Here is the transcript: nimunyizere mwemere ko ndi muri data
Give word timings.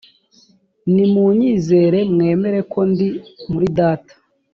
nimunyizere 0.93 1.99
mwemere 2.13 2.59
ko 2.71 2.79
ndi 2.89 3.07
muri 3.51 3.67
data 3.77 4.13